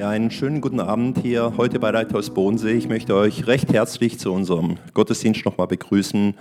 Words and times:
Ja, 0.00 0.08
einen 0.08 0.30
schönen 0.30 0.62
guten 0.62 0.80
Abend 0.80 1.18
hier 1.18 1.58
heute 1.58 1.78
bei 1.78 1.90
Leithaus 1.90 2.30
Bodensee. 2.30 2.72
Ich 2.72 2.88
möchte 2.88 3.14
euch 3.14 3.46
recht 3.46 3.70
herzlich 3.70 4.18
zu 4.18 4.32
unserem 4.32 4.78
Gottesdienst 4.94 5.44
nochmal 5.44 5.66
begrüßen. 5.66 6.32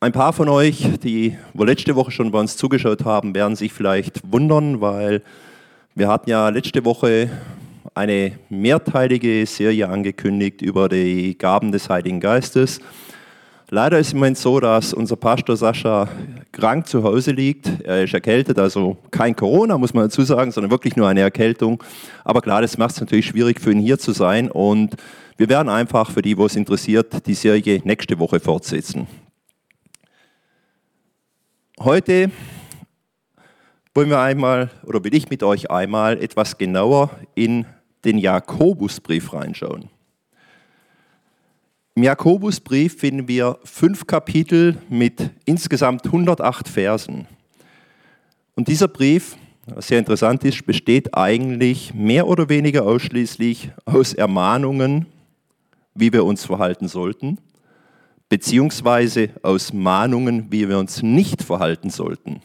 Ein 0.00 0.12
paar 0.12 0.32
von 0.32 0.48
euch, 0.48 0.88
die 1.02 1.36
letzte 1.52 1.96
Woche 1.96 2.10
schon 2.10 2.30
bei 2.30 2.40
uns 2.40 2.56
zugeschaut 2.56 3.04
haben, 3.04 3.34
werden 3.34 3.56
sich 3.56 3.74
vielleicht 3.74 4.22
wundern, 4.32 4.80
weil 4.80 5.22
wir 5.94 6.08
hatten 6.08 6.30
ja 6.30 6.48
letzte 6.48 6.86
Woche 6.86 7.28
eine 7.92 8.38
mehrteilige 8.48 9.44
Serie 9.44 9.90
angekündigt 9.90 10.62
über 10.62 10.88
die 10.88 11.36
Gaben 11.36 11.72
des 11.72 11.90
Heiligen 11.90 12.20
Geistes. 12.20 12.80
Leider 13.70 13.98
ist 13.98 14.12
im 14.12 14.20
Moment 14.20 14.38
so, 14.38 14.60
dass 14.60 14.94
unser 14.94 15.16
Pastor 15.16 15.54
Sascha 15.54 16.08
krank 16.52 16.86
zu 16.86 17.02
Hause 17.02 17.32
liegt. 17.32 17.68
Er 17.84 18.04
ist 18.04 18.14
erkältet, 18.14 18.58
also 18.58 18.96
kein 19.10 19.36
Corona, 19.36 19.76
muss 19.76 19.92
man 19.92 20.04
dazu 20.04 20.22
sagen, 20.22 20.52
sondern 20.52 20.70
wirklich 20.70 20.96
nur 20.96 21.06
eine 21.06 21.20
Erkältung. 21.20 21.82
Aber 22.24 22.40
klar, 22.40 22.62
das 22.62 22.78
macht 22.78 22.92
es 22.92 23.00
natürlich 23.00 23.26
schwierig 23.26 23.60
für 23.60 23.70
ihn 23.70 23.80
hier 23.80 23.98
zu 23.98 24.12
sein. 24.12 24.50
Und 24.50 24.96
wir 25.36 25.50
werden 25.50 25.68
einfach 25.68 26.10
für 26.10 26.22
die, 26.22 26.38
wo 26.38 26.46
es 26.46 26.56
interessiert, 26.56 27.26
die 27.26 27.34
Serie 27.34 27.82
nächste 27.84 28.18
Woche 28.18 28.40
fortsetzen. 28.40 29.06
Heute 31.78 32.30
wollen 33.94 34.08
wir 34.08 34.20
einmal, 34.20 34.70
oder 34.84 35.04
will 35.04 35.14
ich 35.14 35.28
mit 35.28 35.42
euch 35.42 35.70
einmal 35.70 36.22
etwas 36.22 36.56
genauer 36.56 37.10
in 37.34 37.66
den 38.06 38.16
Jakobusbrief 38.16 39.34
reinschauen. 39.34 39.90
Im 41.98 42.04
Jakobusbrief 42.04 42.96
finden 43.00 43.26
wir 43.26 43.58
fünf 43.64 44.06
Kapitel 44.06 44.78
mit 44.88 45.30
insgesamt 45.46 46.06
108 46.06 46.68
Versen. 46.68 47.26
Und 48.54 48.68
dieser 48.68 48.86
Brief, 48.86 49.36
was 49.66 49.88
sehr 49.88 49.98
interessant 49.98 50.44
ist, 50.44 50.64
besteht 50.64 51.16
eigentlich 51.16 51.92
mehr 51.94 52.28
oder 52.28 52.48
weniger 52.48 52.84
ausschließlich 52.84 53.72
aus 53.84 54.14
Ermahnungen, 54.14 55.06
wie 55.92 56.12
wir 56.12 56.24
uns 56.24 56.44
verhalten 56.44 56.86
sollten, 56.86 57.38
beziehungsweise 58.28 59.30
aus 59.42 59.72
Mahnungen, 59.72 60.52
wie 60.52 60.68
wir 60.68 60.78
uns 60.78 61.02
nicht 61.02 61.42
verhalten 61.42 61.90
sollten. 61.90 62.42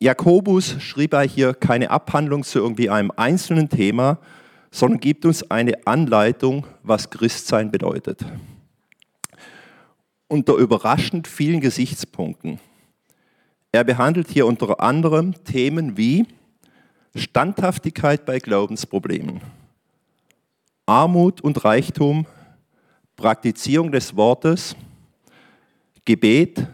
Jakobus 0.00 0.82
schrieb 0.82 1.12
er 1.12 1.22
hier 1.22 1.54
keine 1.54 1.92
Abhandlung 1.92 2.42
zu 2.42 2.58
irgendwie 2.58 2.90
einem 2.90 3.12
einzelnen 3.14 3.68
Thema, 3.68 4.18
sondern 4.78 5.00
gibt 5.00 5.24
uns 5.24 5.50
eine 5.50 5.86
Anleitung, 5.88 6.64
was 6.84 7.10
Christsein 7.10 7.72
bedeutet. 7.72 8.24
Unter 10.28 10.54
überraschend 10.54 11.26
vielen 11.26 11.60
Gesichtspunkten. 11.60 12.60
Er 13.72 13.82
behandelt 13.82 14.28
hier 14.28 14.46
unter 14.46 14.80
anderem 14.80 15.34
Themen 15.42 15.96
wie 15.96 16.26
Standhaftigkeit 17.16 18.24
bei 18.24 18.38
Glaubensproblemen, 18.38 19.40
Armut 20.86 21.40
und 21.40 21.64
Reichtum, 21.64 22.26
Praktizierung 23.16 23.90
des 23.90 24.14
Wortes, 24.14 24.76
Gebet, 26.04 26.68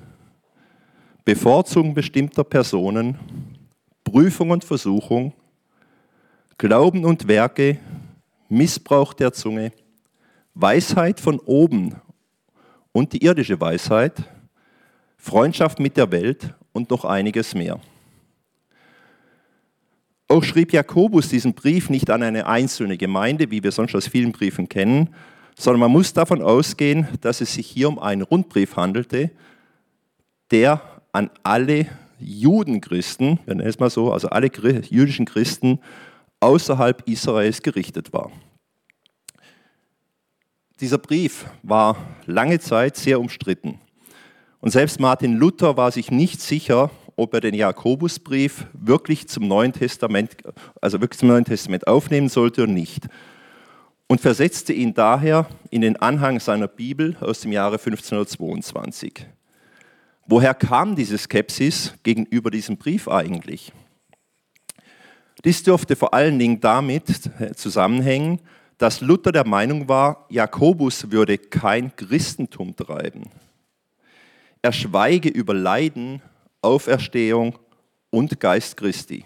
Bevorzugung 1.24 1.94
bestimmter 1.94 2.44
Personen, 2.44 3.18
Prüfung 4.04 4.50
und 4.50 4.62
Versuchung, 4.62 5.32
Glauben 6.58 7.04
und 7.06 7.26
Werke, 7.26 7.78
Missbrauch 8.48 9.14
der 9.14 9.32
Zunge, 9.32 9.72
Weisheit 10.54 11.20
von 11.20 11.38
oben 11.40 11.96
und 12.92 13.12
die 13.12 13.24
irdische 13.24 13.60
Weisheit, 13.60 14.14
Freundschaft 15.16 15.80
mit 15.80 15.96
der 15.96 16.10
Welt 16.12 16.54
und 16.72 16.90
noch 16.90 17.04
einiges 17.04 17.54
mehr. 17.54 17.80
Auch 20.28 20.42
schrieb 20.42 20.72
Jakobus 20.72 21.28
diesen 21.28 21.54
Brief 21.54 21.90
nicht 21.90 22.10
an 22.10 22.22
eine 22.22 22.46
einzelne 22.46 22.96
Gemeinde, 22.96 23.50
wie 23.50 23.62
wir 23.62 23.72
sonst 23.72 23.94
aus 23.94 24.08
vielen 24.08 24.32
Briefen 24.32 24.68
kennen, 24.68 25.14
sondern 25.56 25.80
man 25.80 25.92
muss 25.92 26.12
davon 26.12 26.42
ausgehen, 26.42 27.08
dass 27.20 27.40
es 27.40 27.54
sich 27.54 27.66
hier 27.66 27.88
um 27.88 27.98
einen 27.98 28.22
Rundbrief 28.22 28.76
handelte, 28.76 29.30
der 30.50 30.82
an 31.12 31.30
alle 31.42 31.86
Judenchristen, 32.18 33.38
wir 33.44 33.54
nennen 33.54 33.68
es 33.68 33.78
mal 33.78 33.90
so, 33.90 34.12
also 34.12 34.28
alle 34.28 34.50
jüdischen 34.88 35.26
Christen 35.26 35.78
außerhalb 36.40 37.08
Israels 37.08 37.62
gerichtet 37.62 38.12
war. 38.12 38.30
Dieser 40.80 40.98
Brief 40.98 41.46
war 41.62 41.96
lange 42.26 42.58
Zeit 42.58 42.96
sehr 42.96 43.20
umstritten. 43.20 43.78
Und 44.60 44.70
selbst 44.70 44.98
Martin 44.98 45.36
Luther 45.36 45.76
war 45.76 45.92
sich 45.92 46.10
nicht 46.10 46.40
sicher, 46.40 46.90
ob 47.16 47.34
er 47.34 47.40
den 47.40 47.54
Jakobusbrief 47.54 48.66
wirklich 48.72 49.28
zum 49.28 49.46
Neuen 49.46 49.72
Testament, 49.72 50.36
also 50.80 51.00
wirklich 51.00 51.20
zum 51.20 51.28
Neuen 51.28 51.44
Testament 51.44 51.86
aufnehmen 51.86 52.28
sollte 52.28 52.62
oder 52.62 52.72
nicht. 52.72 53.06
Und 54.06 54.20
versetzte 54.20 54.72
ihn 54.72 54.94
daher 54.94 55.46
in 55.70 55.80
den 55.80 55.96
Anhang 55.96 56.40
seiner 56.40 56.68
Bibel 56.68 57.16
aus 57.20 57.40
dem 57.40 57.52
Jahre 57.52 57.76
1522. 57.76 59.26
Woher 60.26 60.54
kam 60.54 60.96
diese 60.96 61.18
Skepsis 61.18 61.94
gegenüber 62.02 62.50
diesem 62.50 62.76
Brief 62.76 63.08
eigentlich? 63.08 63.72
Dies 65.44 65.62
dürfte 65.62 65.94
vor 65.94 66.14
allen 66.14 66.38
Dingen 66.38 66.60
damit 66.60 67.30
zusammenhängen, 67.54 68.40
dass 68.78 69.00
Luther 69.00 69.30
der 69.30 69.46
Meinung 69.46 69.88
war, 69.88 70.26
Jakobus 70.30 71.10
würde 71.10 71.38
kein 71.38 71.94
Christentum 71.94 72.74
treiben. 72.74 73.30
Er 74.62 74.72
schweige 74.72 75.28
über 75.28 75.54
Leiden, 75.54 76.22
Auferstehung 76.62 77.58
und 78.10 78.40
Geist 78.40 78.76
Christi. 78.78 79.24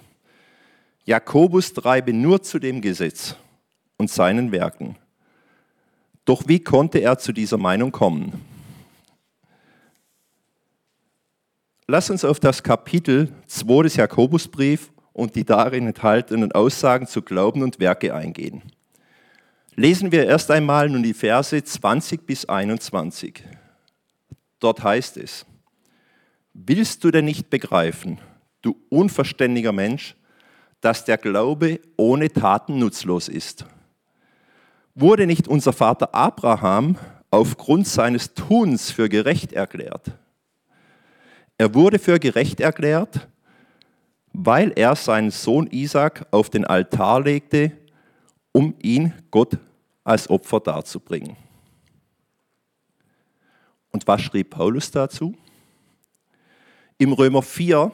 Jakobus 1.04 1.72
treibe 1.72 2.12
nur 2.12 2.42
zu 2.42 2.58
dem 2.58 2.80
Gesetz 2.80 3.36
und 3.96 4.10
seinen 4.10 4.52
Werken. 4.52 4.96
Doch 6.24 6.42
wie 6.46 6.60
konnte 6.60 6.98
er 6.98 7.18
zu 7.18 7.32
dieser 7.32 7.56
Meinung 7.56 7.92
kommen? 7.92 8.44
Lass 11.86 12.10
uns 12.10 12.24
auf 12.24 12.38
das 12.38 12.62
Kapitel 12.62 13.32
2 13.46 13.84
des 13.84 13.96
Jakobusbriefs 13.96 14.90
und 15.18 15.34
die 15.34 15.44
darin 15.44 15.88
enthaltenen 15.88 16.52
Aussagen 16.52 17.08
zu 17.08 17.22
Glauben 17.22 17.62
und 17.62 17.80
Werke 17.80 18.14
eingehen. 18.14 18.62
Lesen 19.74 20.12
wir 20.12 20.26
erst 20.26 20.48
einmal 20.48 20.88
nun 20.88 21.02
die 21.02 21.12
Verse 21.12 21.60
20 21.60 22.24
bis 22.24 22.44
21. 22.44 23.42
Dort 24.60 24.84
heißt 24.84 25.16
es, 25.16 25.44
Willst 26.52 27.02
du 27.02 27.10
denn 27.10 27.24
nicht 27.24 27.50
begreifen, 27.50 28.20
du 28.62 28.80
unverständiger 28.90 29.72
Mensch, 29.72 30.14
dass 30.80 31.04
der 31.04 31.18
Glaube 31.18 31.80
ohne 31.96 32.32
Taten 32.32 32.78
nutzlos 32.78 33.28
ist? 33.28 33.64
Wurde 34.94 35.26
nicht 35.26 35.48
unser 35.48 35.72
Vater 35.72 36.14
Abraham 36.14 36.96
aufgrund 37.32 37.88
seines 37.88 38.34
Tuns 38.34 38.92
für 38.92 39.08
gerecht 39.08 39.52
erklärt? 39.52 40.12
Er 41.56 41.74
wurde 41.74 41.98
für 41.98 42.20
gerecht 42.20 42.60
erklärt, 42.60 43.26
weil 44.40 44.72
er 44.76 44.94
seinen 44.94 45.32
Sohn 45.32 45.66
Isaac 45.66 46.24
auf 46.30 46.48
den 46.48 46.64
Altar 46.64 47.20
legte, 47.22 47.72
um 48.52 48.72
ihn 48.80 49.12
Gott 49.32 49.58
als 50.04 50.30
Opfer 50.30 50.60
darzubringen. 50.60 51.36
Und 53.90 54.06
was 54.06 54.20
schrieb 54.20 54.50
Paulus 54.50 54.92
dazu? 54.92 55.34
Im 56.98 57.12
Römer 57.12 57.42
4, 57.42 57.90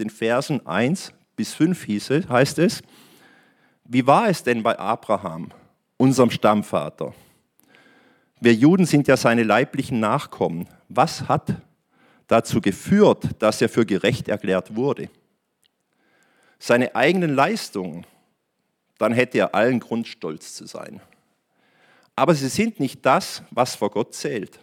den 0.00 0.10
Versen 0.10 0.66
1 0.66 1.12
bis 1.36 1.54
5 1.54 1.84
hieß 1.84 2.10
heißt 2.28 2.58
es, 2.58 2.82
wie 3.84 4.04
war 4.08 4.28
es 4.28 4.42
denn 4.42 4.64
bei 4.64 4.76
Abraham, 4.76 5.52
unserem 5.96 6.32
Stammvater? 6.32 7.14
Wir 8.40 8.54
Juden 8.54 8.86
sind 8.86 9.06
ja 9.06 9.16
seine 9.16 9.44
leiblichen 9.44 10.00
Nachkommen. 10.00 10.66
Was 10.88 11.28
hat 11.28 11.54
dazu 12.26 12.60
geführt, 12.60 13.40
dass 13.40 13.62
er 13.62 13.68
für 13.68 13.86
gerecht 13.86 14.26
erklärt 14.26 14.74
wurde? 14.74 15.10
Seine 16.64 16.96
eigenen 16.96 17.34
Leistungen, 17.34 18.06
dann 18.96 19.12
hätte 19.12 19.36
er 19.36 19.54
allen 19.54 19.80
Grund, 19.80 20.08
stolz 20.08 20.54
zu 20.54 20.64
sein. 20.64 21.02
Aber 22.16 22.34
sie 22.34 22.48
sind 22.48 22.80
nicht 22.80 23.04
das, 23.04 23.42
was 23.50 23.76
vor 23.76 23.90
Gott 23.90 24.14
zählt. 24.14 24.58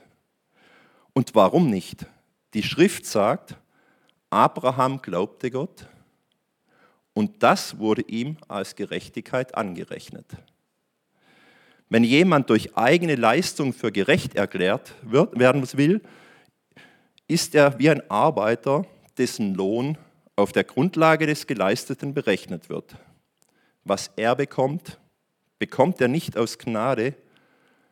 Und 1.13 1.36
warum 1.36 1.69
nicht? 1.69 2.07
Die 2.56 2.63
Schrift 2.63 3.06
sagt, 3.06 3.56
Abraham 4.31 5.03
glaubte 5.03 5.51
Gott 5.51 5.86
und 7.13 7.44
das 7.44 7.77
wurde 7.77 8.01
ihm 8.01 8.38
als 8.47 8.75
Gerechtigkeit 8.75 9.54
angerechnet. 9.54 10.25
Wenn 11.88 12.04
jemand 12.04 12.50
durch 12.50 12.75
eigene 12.75 13.13
Leistung 13.13 13.74
für 13.74 13.92
gerecht 13.92 14.33
erklärt 14.33 14.95
werden 15.04 15.68
will, 15.74 16.01
ist 17.27 17.54
er 17.54 17.77
wie 17.77 17.92
ein 17.92 18.09
Arbeiter, 18.09 18.88
dessen 19.19 19.54
Lohn 19.54 20.00
auf 20.36 20.51
der 20.51 20.63
Grundlage 20.63 21.28
des 21.28 21.48
Geleisteten 21.48 22.13
berechnet 22.13 22.69
wird. 22.69 22.95
Was 23.83 24.12
er 24.16 24.36
bekommt, 24.36 25.00
bekommt 25.60 26.01
er 26.01 26.07
nicht 26.07 26.38
aus 26.38 26.57
Gnade, 26.57 27.16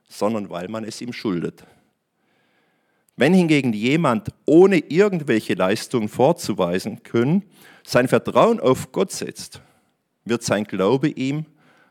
sondern 0.07 0.49
weil 0.49 0.67
man 0.67 0.83
es 0.83 1.01
ihm 1.01 1.13
schuldet. 1.13 1.63
Wenn 3.15 3.33
hingegen 3.33 3.73
jemand 3.73 4.29
ohne 4.45 4.77
irgendwelche 4.77 5.53
Leistungen 5.53 6.07
vorzuweisen 6.07 7.03
können, 7.03 7.43
sein 7.83 8.07
Vertrauen 8.07 8.59
auf 8.59 8.91
Gott 8.91 9.11
setzt, 9.11 9.61
wird 10.23 10.43
sein 10.43 10.63
Glaube 10.63 11.09
ihm 11.09 11.45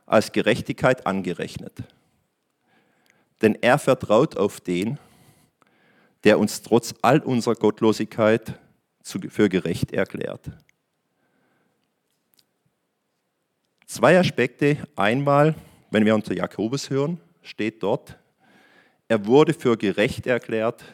als 0.06 0.32
Gerechtigkeit 0.32 1.06
angerechnet. 1.06 1.74
Denn 3.42 3.56
er 3.60 3.78
vertraut 3.78 4.36
auf 4.36 4.60
den, 4.60 4.98
der 6.24 6.38
uns 6.38 6.62
trotz 6.62 6.94
all 7.02 7.20
unserer 7.20 7.54
Gottlosigkeit 7.54 8.58
für 9.28 9.48
gerecht 9.48 9.92
erklärt. 9.92 10.50
Zwei 13.86 14.18
Aspekte. 14.18 14.76
Einmal, 14.96 15.54
wenn 15.90 16.04
wir 16.04 16.14
unter 16.14 16.34
Jakobus 16.34 16.90
hören, 16.90 17.20
steht 17.42 17.82
dort, 17.82 18.18
er 19.08 19.24
wurde 19.24 19.54
für 19.54 19.76
gerecht 19.78 20.26
erklärt 20.26 20.84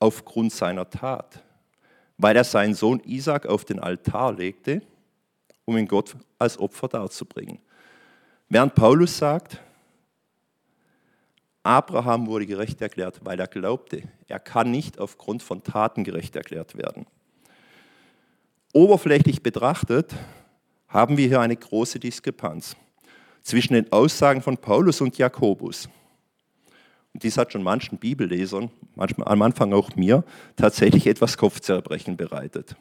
aufgrund 0.00 0.52
seiner 0.52 0.90
Tat, 0.90 1.42
weil 2.18 2.36
er 2.36 2.44
seinen 2.44 2.74
Sohn 2.74 3.00
Isaac 3.04 3.46
auf 3.46 3.64
den 3.64 3.78
Altar 3.78 4.32
legte, 4.32 4.82
um 5.64 5.76
ihn 5.76 5.86
Gott 5.86 6.16
als 6.38 6.58
Opfer 6.58 6.88
darzubringen. 6.88 7.58
Während 8.48 8.74
Paulus 8.74 9.16
sagt, 9.16 9.60
Abraham 11.62 12.26
wurde 12.26 12.46
gerecht 12.46 12.80
erklärt, 12.80 13.20
weil 13.24 13.40
er 13.40 13.48
glaubte. 13.48 14.02
Er 14.28 14.38
kann 14.38 14.70
nicht 14.70 14.98
aufgrund 14.98 15.42
von 15.42 15.62
Taten 15.64 16.04
gerecht 16.04 16.36
erklärt 16.36 16.76
werden. 16.76 17.06
Oberflächlich 18.72 19.42
betrachtet 19.42 20.14
haben 20.88 21.16
wir 21.16 21.28
hier 21.28 21.40
eine 21.40 21.56
große 21.56 21.98
Diskrepanz 21.98 22.76
zwischen 23.42 23.74
den 23.74 23.92
Aussagen 23.92 24.42
von 24.42 24.58
Paulus 24.58 25.00
und 25.00 25.18
Jakobus. 25.18 25.88
Und 27.14 27.22
dies 27.22 27.38
hat 27.38 27.52
schon 27.52 27.62
manchen 27.62 27.96
Bibellesern, 27.96 28.70
manchmal 28.94 29.28
am 29.28 29.40
Anfang 29.42 29.72
auch 29.72 29.96
mir, 29.96 30.24
tatsächlich 30.56 31.06
etwas 31.06 31.38
Kopfzerbrechen 31.38 32.16
bereitet. 32.16 32.76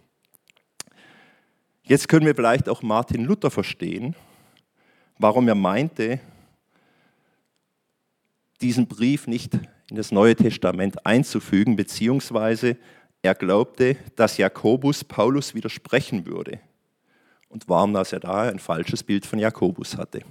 Jetzt 1.84 2.10
können 2.10 2.26
wir 2.26 2.36
vielleicht 2.36 2.68
auch 2.68 2.82
Martin 2.82 3.26
Luther 3.26 3.52
verstehen, 3.52 4.16
warum 5.20 5.48
er 5.48 5.56
meinte, 5.56 6.20
diesen 8.60 8.88
Brief 8.88 9.28
nicht 9.28 9.54
in 9.90 9.96
das 9.96 10.12
Neue 10.12 10.36
Testament 10.36 11.06
einzufügen, 11.06 11.76
beziehungsweise 11.76 12.78
er 13.26 13.36
glaubte, 13.36 13.98
dass 14.16 14.38
Jakobus 14.38 15.04
Paulus 15.04 15.54
widersprechen 15.54 16.26
würde. 16.26 16.60
Und 17.50 17.68
warum, 17.68 17.94
dass 17.94 18.14
er 18.14 18.20
da 18.20 18.44
ein 18.44 18.60
falsches 18.60 19.04
Bild 19.04 19.26
von 19.26 19.40
Jakobus 19.40 19.98
hatte. 19.98 20.22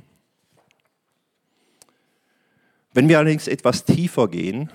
Wenn 2.93 3.08
wir 3.08 3.19
allerdings 3.19 3.49
etwas 3.49 3.85
tiefer 3.85 4.29
gehen 4.29 4.70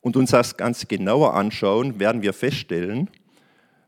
und 0.00 0.16
uns 0.16 0.30
das 0.30 0.56
ganz 0.56 0.86
genauer 0.86 1.34
anschauen, 1.34 1.98
werden 1.98 2.22
wir 2.22 2.32
feststellen, 2.32 3.10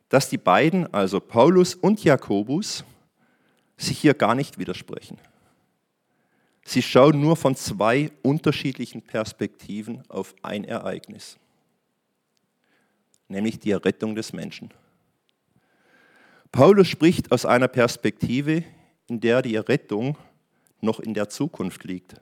dass 0.08 0.28
die 0.28 0.38
beiden, 0.38 0.92
also 0.92 1.20
Paulus 1.20 1.74
und 1.74 2.02
Jakobus, 2.02 2.84
sich 3.76 3.98
hier 3.98 4.14
gar 4.14 4.34
nicht 4.34 4.58
widersprechen. 4.58 5.18
Sie 6.64 6.82
schauen 6.82 7.20
nur 7.20 7.36
von 7.36 7.54
zwei 7.54 8.10
unterschiedlichen 8.22 9.02
Perspektiven 9.02 10.02
auf 10.08 10.34
ein 10.42 10.64
Ereignis, 10.64 11.38
nämlich 13.28 13.58
die 13.58 13.70
Errettung 13.70 14.14
des 14.14 14.32
Menschen. 14.32 14.70
Paulus 16.50 16.88
spricht 16.88 17.30
aus 17.30 17.44
einer 17.44 17.68
Perspektive, 17.68 18.64
in 19.06 19.20
der 19.20 19.42
die 19.42 19.54
Errettung 19.54 20.16
noch 20.80 21.00
in 21.00 21.14
der 21.14 21.28
Zukunft 21.28 21.84
liegt. 21.84 22.14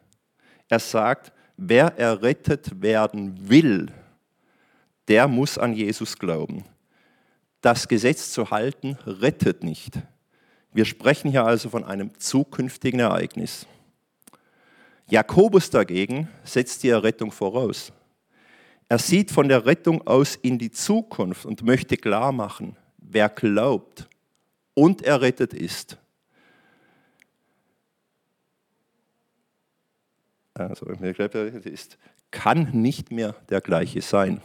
Er 0.68 0.80
sagt, 0.80 1.32
wer 1.56 1.96
errettet 1.98 2.82
werden 2.82 3.48
will, 3.48 3.92
der 5.08 5.28
muss 5.28 5.58
an 5.58 5.72
Jesus 5.72 6.18
glauben. 6.18 6.64
Das 7.60 7.88
Gesetz 7.88 8.32
zu 8.32 8.50
halten 8.50 8.98
rettet 9.06 9.62
nicht. 9.62 9.98
Wir 10.72 10.84
sprechen 10.84 11.30
hier 11.30 11.44
also 11.44 11.70
von 11.70 11.84
einem 11.84 12.18
zukünftigen 12.18 13.00
Ereignis. 13.00 13.66
Jakobus 15.08 15.70
dagegen 15.70 16.28
setzt 16.44 16.82
die 16.82 16.88
Errettung 16.88 17.30
voraus. 17.30 17.92
Er 18.88 18.98
sieht 18.98 19.30
von 19.30 19.48
der 19.48 19.66
Rettung 19.66 20.06
aus 20.06 20.36
in 20.36 20.58
die 20.58 20.70
Zukunft 20.70 21.44
und 21.44 21.62
möchte 21.62 21.96
klar 21.96 22.30
machen, 22.32 22.76
wer 22.98 23.28
glaubt 23.28 24.08
und 24.74 25.02
errettet 25.02 25.52
ist. 25.52 25.98
Also 30.54 30.86
wer 30.86 31.18
errettet 31.18 31.66
ist, 31.66 31.98
kann 32.30 32.70
nicht 32.72 33.10
mehr 33.10 33.34
der 33.48 33.60
gleiche 33.60 34.02
sein. 34.02 34.40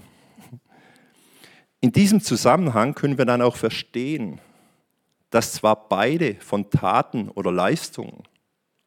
In 1.79 1.91
diesem 1.91 2.21
Zusammenhang 2.21 2.95
können 2.95 3.17
wir 3.17 3.25
dann 3.25 3.41
auch 3.41 3.55
verstehen, 3.55 4.39
dass 5.29 5.53
zwar 5.53 5.87
beide 5.87 6.35
von 6.35 6.69
Taten 6.69 7.29
oder 7.29 7.51
Leistungen, 7.51 8.23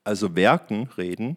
also 0.05 0.37
Werken 0.37 0.89
reden, 0.97 1.37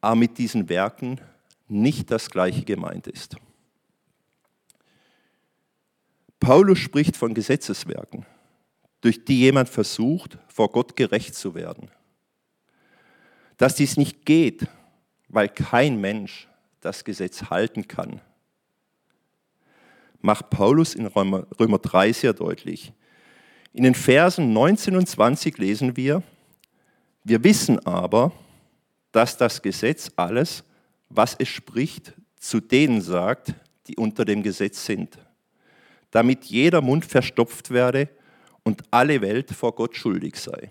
aber 0.00 0.16
mit 0.16 0.38
diesen 0.38 0.68
Werken 0.68 1.20
nicht 1.68 2.10
das 2.10 2.30
gleiche 2.30 2.64
gemeint 2.64 3.06
ist. 3.06 3.36
Paulus 6.40 6.78
spricht 6.78 7.16
von 7.16 7.32
Gesetzeswerken, 7.32 8.26
durch 9.00 9.24
die 9.24 9.38
jemand 9.38 9.68
versucht, 9.68 10.38
vor 10.48 10.70
Gott 10.70 10.96
gerecht 10.96 11.34
zu 11.34 11.54
werden. 11.54 11.90
Dass 13.56 13.76
dies 13.76 13.96
nicht 13.96 14.26
geht, 14.26 14.66
weil 15.28 15.48
kein 15.48 16.00
Mensch 16.00 16.48
das 16.80 17.04
Gesetz 17.04 17.44
halten 17.44 17.88
kann, 17.88 18.20
macht 20.20 20.50
Paulus 20.50 20.94
in 20.94 21.06
Römer, 21.06 21.78
3 21.78 22.12
sehr 22.12 22.32
deutlich. 22.32 22.92
In 23.72 23.84
den 23.84 23.94
Versen 23.94 24.52
19 24.52 24.96
und 24.96 25.08
20 25.08 25.58
lesen 25.58 25.96
wir, 25.96 26.22
wir 27.24 27.42
wissen 27.42 27.78
aber, 27.86 28.32
dass 29.12 29.36
das 29.36 29.62
Gesetz 29.62 30.10
alles, 30.16 30.64
was 31.08 31.36
es 31.38 31.48
spricht, 31.48 32.14
zu 32.36 32.60
denen 32.60 33.00
sagt, 33.00 33.54
die 33.86 33.96
unter 33.96 34.24
dem 34.24 34.42
Gesetz 34.42 34.84
sind, 34.84 35.18
damit 36.10 36.44
jeder 36.44 36.80
Mund 36.80 37.04
verstopft 37.04 37.70
werde 37.70 38.08
und 38.62 38.82
alle 38.90 39.20
Welt 39.20 39.50
vor 39.50 39.74
Gott 39.74 39.96
schuldig 39.96 40.36
sei, 40.36 40.70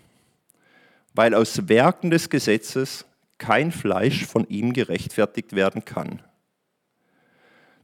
weil 1.14 1.34
aus 1.34 1.68
Werken 1.68 2.10
des 2.10 2.28
Gesetzes 2.28 3.04
kein 3.38 3.72
Fleisch 3.72 4.24
von 4.26 4.46
ihm 4.48 4.72
gerechtfertigt 4.72 5.54
werden 5.54 5.84
kann. 5.84 6.22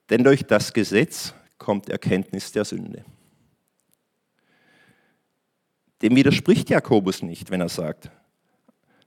Denn 0.08 0.24
durch 0.24 0.44
das 0.44 0.72
Gesetz 0.72 1.34
kommt 1.58 1.88
Erkenntnis 1.88 2.52
der 2.52 2.64
Sünde. 2.64 3.04
Dem 6.02 6.16
widerspricht 6.16 6.70
Jakobus 6.70 7.22
nicht, 7.22 7.50
wenn 7.50 7.60
er 7.60 7.68
sagt, 7.68 8.10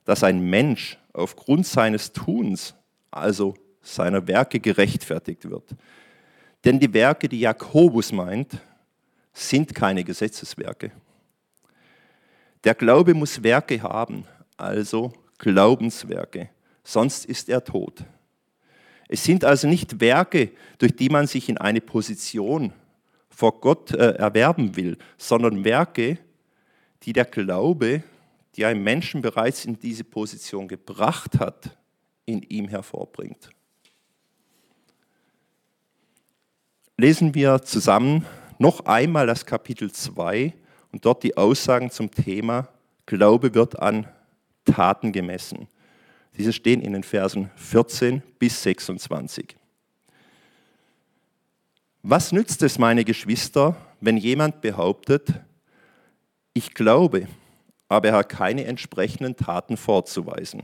dass 0.06 0.24
ein 0.24 0.50
Mensch 0.50 0.98
aufgrund 1.12 1.66
seines 1.66 2.14
Tuns, 2.14 2.76
also 3.18 3.56
seiner 3.82 4.28
Werke, 4.28 4.60
gerechtfertigt 4.60 5.50
wird. 5.50 5.76
Denn 6.64 6.80
die 6.80 6.94
Werke, 6.94 7.28
die 7.28 7.42
Jakobus 7.42 8.12
meint, 8.12 8.62
sind 9.34 9.76
keine 9.76 10.04
Gesetzeswerke. 10.04 10.92
Der 12.64 12.76
Glaube 12.76 13.14
muss 13.14 13.44
Werke 13.44 13.82
haben, 13.82 14.26
also 14.56 15.12
Glaubenswerke, 15.38 16.50
sonst 16.84 17.26
ist 17.26 17.50
er 17.50 17.64
tot. 17.64 18.06
Es 19.10 19.24
sind 19.24 19.44
also 19.44 19.68
nicht 19.68 20.00
Werke, 20.00 20.52
durch 20.78 20.96
die 20.96 21.10
man 21.10 21.28
sich 21.28 21.50
in 21.50 21.58
eine 21.58 21.82
Position 21.82 22.72
vor 23.30 23.60
Gott 23.60 23.92
äh, 23.92 24.12
erwerben 24.12 24.76
will, 24.78 24.98
sondern 25.18 25.66
Werke, 25.66 26.20
die 27.04 27.12
der 27.12 27.26
Glaube 27.26 28.04
die 28.56 28.66
einen 28.66 28.84
Menschen 28.84 29.22
bereits 29.22 29.66
in 29.66 29.80
diese 29.80 30.04
Position 30.04 30.68
gebracht 30.68 31.40
hat, 31.40 31.76
in 32.26 32.42
ihm 32.44 32.68
hervorbringt. 32.68 33.50
Lesen 36.98 37.34
wir 37.34 37.62
zusammen 37.62 38.26
noch 38.60 38.86
einmal 38.86 39.28
das 39.28 39.46
Kapitel 39.46 39.92
2 39.92 40.54
und 40.92 41.06
dort 41.06 41.24
die 41.24 41.36
Aussagen 41.36 41.90
zum 41.90 42.12
Thema 42.12 42.70
Glaube 43.06 43.54
wird 43.54 43.80
an 43.80 44.08
Taten 44.64 45.12
gemessen. 45.12 45.68
Diese 46.38 46.54
stehen 46.54 46.82
in 46.82 46.94
den 46.94 47.04
Versen 47.04 47.52
14 47.56 48.22
bis 48.40 48.64
26. 48.64 49.56
Was 52.02 52.32
nützt 52.32 52.62
es, 52.64 52.80
meine 52.80 53.04
Geschwister, 53.04 53.76
wenn 54.02 54.18
jemand 54.18 54.62
behauptet, 54.62 55.34
ich 56.54 56.74
glaube, 56.74 57.28
aber 57.88 58.10
er 58.10 58.18
hat 58.18 58.30
keine 58.30 58.66
entsprechenden 58.66 59.36
Taten 59.36 59.78
vorzuweisen. 59.78 60.64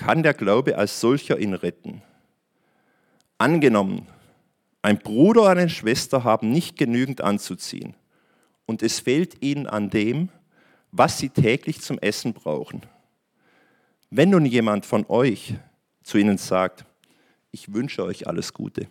Kann 0.00 0.22
der 0.22 0.32
Glaube 0.32 0.78
als 0.78 0.98
solcher 0.98 1.38
ihn 1.38 1.52
retten? 1.52 2.00
Angenommen, 3.36 4.06
ein 4.80 4.96
Bruder 4.98 5.42
oder 5.42 5.50
eine 5.50 5.68
Schwester 5.68 6.24
haben 6.24 6.50
nicht 6.50 6.78
genügend 6.78 7.20
anzuziehen 7.20 7.94
und 8.64 8.82
es 8.82 8.98
fehlt 8.98 9.42
ihnen 9.42 9.66
an 9.66 9.90
dem, 9.90 10.30
was 10.90 11.18
sie 11.18 11.28
täglich 11.28 11.82
zum 11.82 11.98
Essen 11.98 12.32
brauchen. 12.32 12.80
Wenn 14.08 14.30
nun 14.30 14.46
jemand 14.46 14.86
von 14.86 15.04
euch 15.10 15.52
zu 16.02 16.16
ihnen 16.16 16.38
sagt, 16.38 16.86
ich 17.50 17.74
wünsche 17.74 18.02
euch 18.02 18.26
alles 18.26 18.54
Gute, 18.54 18.88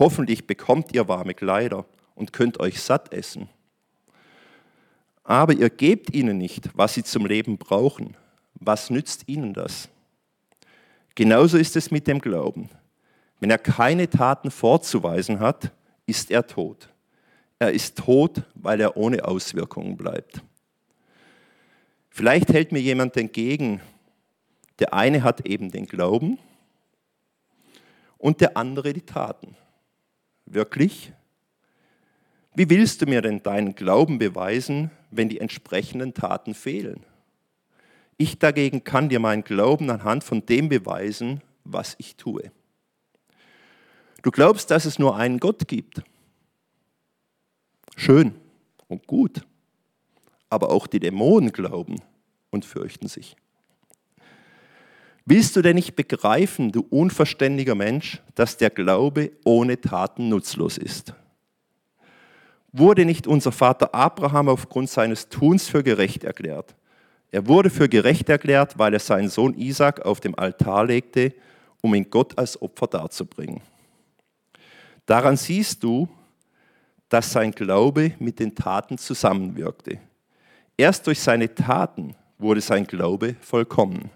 hoffentlich 0.00 0.48
bekommt 0.48 0.92
ihr 0.96 1.06
warme 1.06 1.34
Kleider 1.34 1.86
und 2.16 2.32
könnt 2.32 2.58
euch 2.58 2.80
satt 2.80 3.12
essen 3.12 3.48
aber 5.24 5.52
ihr 5.52 5.70
gebt 5.70 6.12
ihnen 6.14 6.38
nicht, 6.38 6.70
was 6.74 6.94
sie 6.94 7.04
zum 7.04 7.26
Leben 7.26 7.56
brauchen. 7.56 8.16
Was 8.64 8.90
nützt 8.90 9.28
ihnen 9.28 9.54
das? 9.54 9.88
Genauso 11.14 11.58
ist 11.58 11.76
es 11.76 11.90
mit 11.90 12.06
dem 12.06 12.20
Glauben. 12.20 12.70
Wenn 13.40 13.50
er 13.50 13.58
keine 13.58 14.08
Taten 14.08 14.50
vorzuweisen 14.50 15.40
hat, 15.40 15.72
ist 16.06 16.30
er 16.30 16.46
tot. 16.46 16.88
Er 17.58 17.72
ist 17.72 17.98
tot, 17.98 18.42
weil 18.54 18.80
er 18.80 18.96
ohne 18.96 19.24
Auswirkungen 19.24 19.96
bleibt. 19.96 20.42
Vielleicht 22.08 22.52
hält 22.52 22.72
mir 22.72 22.80
jemand 22.80 23.16
entgegen, 23.16 23.80
der 24.78 24.94
eine 24.94 25.22
hat 25.22 25.46
eben 25.46 25.70
den 25.70 25.86
Glauben 25.86 26.38
und 28.18 28.40
der 28.40 28.56
andere 28.56 28.92
die 28.92 29.06
Taten. 29.06 29.56
Wirklich? 30.46 31.12
Wie 32.54 32.68
willst 32.68 33.02
du 33.02 33.06
mir 33.06 33.22
denn 33.22 33.42
deinen 33.42 33.74
Glauben 33.74 34.18
beweisen, 34.18 34.90
wenn 35.10 35.28
die 35.28 35.40
entsprechenden 35.40 36.14
Taten 36.14 36.54
fehlen? 36.54 37.04
Ich 38.22 38.38
dagegen 38.38 38.84
kann 38.84 39.08
dir 39.08 39.18
meinen 39.18 39.42
Glauben 39.42 39.90
anhand 39.90 40.22
von 40.22 40.46
dem 40.46 40.68
beweisen, 40.68 41.42
was 41.64 41.96
ich 41.98 42.14
tue. 42.14 42.52
Du 44.22 44.30
glaubst, 44.30 44.70
dass 44.70 44.84
es 44.84 45.00
nur 45.00 45.16
einen 45.16 45.40
Gott 45.40 45.66
gibt. 45.66 46.04
Schön 47.96 48.36
und 48.86 49.08
gut. 49.08 49.44
Aber 50.50 50.70
auch 50.70 50.86
die 50.86 51.00
Dämonen 51.00 51.50
glauben 51.50 51.96
und 52.50 52.64
fürchten 52.64 53.08
sich. 53.08 53.34
Willst 55.24 55.56
du 55.56 55.60
denn 55.60 55.74
nicht 55.74 55.96
begreifen, 55.96 56.70
du 56.70 56.86
unverständiger 56.90 57.74
Mensch, 57.74 58.22
dass 58.36 58.56
der 58.56 58.70
Glaube 58.70 59.32
ohne 59.44 59.80
Taten 59.80 60.28
nutzlos 60.28 60.78
ist? 60.78 61.12
Wurde 62.70 63.04
nicht 63.04 63.26
unser 63.26 63.50
Vater 63.50 63.96
Abraham 63.96 64.48
aufgrund 64.48 64.90
seines 64.90 65.28
Tuns 65.28 65.68
für 65.68 65.82
gerecht 65.82 66.22
erklärt? 66.22 66.76
Er 67.32 67.48
wurde 67.48 67.70
für 67.70 67.88
gerecht 67.88 68.28
erklärt, 68.28 68.78
weil 68.78 68.92
er 68.92 69.00
seinen 69.00 69.30
Sohn 69.30 69.54
Isaac 69.54 70.02
auf 70.02 70.20
dem 70.20 70.38
Altar 70.38 70.84
legte, 70.84 71.34
um 71.80 71.94
ihn 71.94 72.08
Gott 72.10 72.38
als 72.38 72.60
Opfer 72.60 72.86
darzubringen. 72.86 73.62
Daran 75.06 75.36
siehst 75.36 75.82
du, 75.82 76.08
dass 77.08 77.32
sein 77.32 77.50
Glaube 77.50 78.12
mit 78.18 78.38
den 78.38 78.54
Taten 78.54 78.98
zusammenwirkte. 78.98 79.98
Erst 80.76 81.06
durch 81.06 81.20
seine 81.20 81.52
Taten 81.54 82.14
wurde 82.38 82.60
sein 82.60 82.86
Glaube 82.86 83.36
vollkommen. 83.40 84.10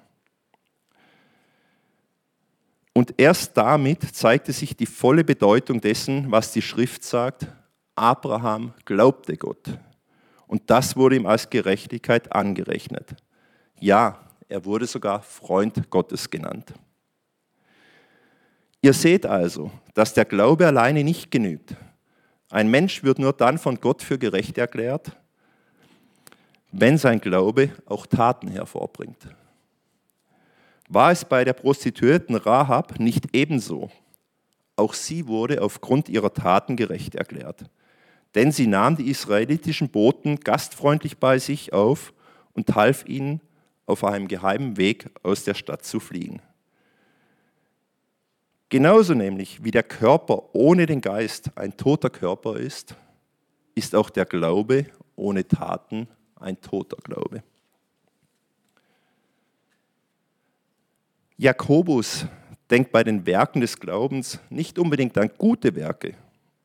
Und 2.93 3.15
erst 3.19 3.57
damit 3.57 4.03
zeigte 4.15 4.53
sich 4.53 4.77
die 4.77 4.87
volle 4.87 5.25
Bedeutung 5.25 5.81
dessen, 5.81 6.31
was 6.31 6.53
die 6.53 6.63
Schrift 6.63 7.03
sagt, 7.03 7.47
Abraham 7.95 8.75
glaubte 8.85 9.37
Gott. 9.37 9.79
Und 10.47 10.71
das 10.71 10.97
wurde 10.97 11.17
ihm 11.17 11.27
als 11.27 11.51
Gerechtigkeit 11.51 12.33
angerechnet. 12.33 13.17
Ja, 13.81 14.21
er 14.49 14.65
wurde 14.65 14.87
sogar 14.87 15.23
Freund 15.23 15.91
Gottes 15.91 16.31
genannt. 16.31 16.73
Ihr 18.81 18.93
seht 18.93 19.27
also, 19.27 19.71
dass 19.95 20.15
der 20.15 20.25
Glaube 20.25 20.67
alleine 20.67 21.03
nicht 21.03 21.31
genügt. 21.31 21.75
Ein 22.51 22.69
Mensch 22.69 23.03
wird 23.03 23.19
nur 23.19 23.33
dann 23.33 23.59
von 23.59 23.81
Gott 23.81 24.03
für 24.03 24.19
gerecht 24.19 24.57
erklärt, 24.57 25.17
wenn 26.71 26.97
sein 26.97 27.21
Glaube 27.21 27.71
auch 27.87 28.07
Taten 28.07 28.49
hervorbringt. 28.49 29.29
War 30.89 31.11
es 31.11 31.25
bei 31.25 31.45
der 31.45 31.55
Prostituierten 31.55 32.37
Rahab 32.37 33.01
nicht 33.01 33.35
ebenso? 33.35 33.91
Auch 34.77 34.95
sie 34.95 35.27
wurde 35.27 35.63
aufgrund 35.63 36.09
ihrer 36.09 36.33
Taten 36.33 36.77
gerecht 36.77 37.17
erklärt 37.17 37.69
denn 38.37 38.53
sie 38.53 38.67
nahm 38.67 38.97
die 38.97 39.11
israelitischen 39.11 39.89
Boten 39.89 40.39
gastfreundlich 40.41 41.17
bei 41.17 41.39
sich 41.39 41.73
auf 41.73 42.13
und 42.53 42.75
half 42.75 43.05
ihnen, 43.09 43.41
auf 43.87 44.05
einem 44.05 44.29
geheimen 44.29 44.77
Weg 44.77 45.11
aus 45.23 45.45
der 45.45 45.55
Stadt 45.55 45.85
zu 45.85 46.01
fliehen. 46.01 46.43
Genauso 48.69 49.15
nämlich 49.15 49.65
wie 49.65 49.71
der 49.71 49.85
Körper 49.85 50.55
ohne 50.55 50.87
den 50.87 51.01
Geist 51.01 51.57
ein 51.57 51.77
toter 51.77 52.11
Körper 52.11 52.57
ist, 52.57 52.95
ist 53.75 53.95
auch 53.95 54.11
der 54.11 54.27
Glaube 54.27 54.87
ohne 55.15 55.47
Taten 55.47 56.09
ein 56.35 56.61
toter 56.61 56.97
Glaube. 56.97 57.43
Jakobus 61.39 62.27
denkt 62.71 62.93
bei 62.93 63.05
den 63.05 63.25
Werken 63.25 63.61
des 63.61 63.79
Glaubens 63.79 64.41
nicht 64.51 64.79
unbedingt 64.79 65.17
an 65.17 65.31
gute 65.39 65.75
Werke, 65.75 66.15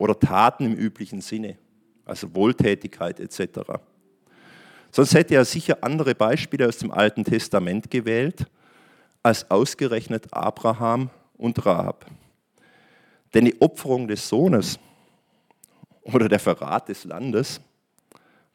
oder 0.01 0.17
Taten 0.17 0.65
im 0.65 0.73
üblichen 0.73 1.21
Sinne, 1.21 1.59
also 2.05 2.33
Wohltätigkeit 2.33 3.19
etc. 3.19 3.59
Sonst 4.89 5.13
hätte 5.13 5.35
er 5.35 5.45
sicher 5.45 5.77
andere 5.81 6.15
Beispiele 6.15 6.67
aus 6.67 6.79
dem 6.79 6.89
Alten 6.89 7.23
Testament 7.23 7.91
gewählt, 7.91 8.47
als 9.21 9.51
ausgerechnet 9.51 10.33
Abraham 10.33 11.11
und 11.37 11.63
Rahab. 11.63 12.07
Denn 13.35 13.45
die 13.45 13.61
Opferung 13.61 14.07
des 14.07 14.27
Sohnes 14.27 14.79
oder 16.01 16.27
der 16.27 16.39
Verrat 16.39 16.89
des 16.89 17.03
Landes 17.03 17.61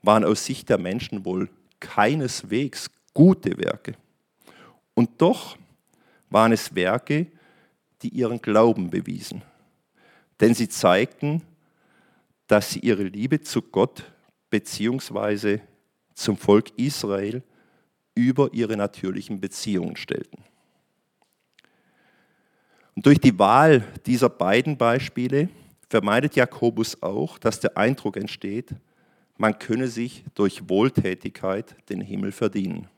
waren 0.03 0.25
aus 0.25 0.45
Sicht 0.45 0.69
der 0.69 0.79
Menschen 0.79 1.25
wohl 1.25 1.49
keineswegs 1.79 2.91
gute 3.15 3.57
Werke. 3.57 3.95
Und 4.95 5.23
doch 5.23 5.57
waren 6.29 6.51
es 6.51 6.75
Werke, 6.75 7.29
die 8.03 8.09
ihren 8.09 8.43
Glauben 8.43 8.91
bewiesen 8.91 9.43
denn 10.41 10.55
sie 10.55 10.69
zeigten, 10.69 11.43
dass 12.47 12.71
sie 12.71 12.81
ihre 12.81 13.03
Liebe 13.03 13.41
zu 13.41 13.63
Gott 13.63 14.05
bzw. 14.51 15.61
zum 16.15 16.37
Volk 16.37 16.71
Israel 16.79 17.43
über 18.15 18.53
ihre 18.53 18.77
natürlichen 18.77 19.41
Beziehungen 19.41 19.97
stellten. 19.97 20.45
Und 22.95 23.05
durch 23.05 23.21
die 23.21 23.39
Wahl 23.39 23.85
dieser 24.07 24.31
beiden 24.31 24.79
Beispiele 24.79 25.51
vermeidet 25.89 26.35
Jakobus 26.35 27.03
auch, 27.03 27.39
dass 27.39 27.61
der 27.61 27.77
Eindruck 27.77 28.17
entsteht, 28.17 28.75
man 29.37 29.59
könne 29.59 29.89
sich 29.89 30.25
durch 30.35 30.69
Wohltätigkeit 30.69 31.77
den 31.91 32.01
Himmel 32.01 32.33
verdienen. 32.33 32.89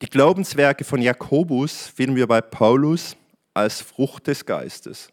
Die 0.00 0.06
Glaubenswerke 0.06 0.82
von 0.82 1.02
Jakobus 1.02 1.88
finden 1.88 2.16
wir 2.16 2.26
bei 2.26 2.40
Paulus 2.40 3.16
als 3.54 3.80
Frucht 3.80 4.26
des 4.26 4.46
Geistes. 4.46 5.12